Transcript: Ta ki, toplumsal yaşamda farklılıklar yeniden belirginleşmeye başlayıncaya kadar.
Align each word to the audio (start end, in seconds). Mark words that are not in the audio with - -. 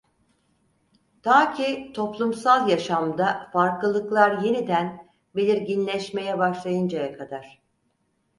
Ta 1.23 1.53
ki, 1.53 1.91
toplumsal 1.93 2.69
yaşamda 2.69 3.49
farklılıklar 3.53 4.37
yeniden 4.41 5.07
belirginleşmeye 5.35 6.37
başlayıncaya 6.37 7.17
kadar. 7.17 7.61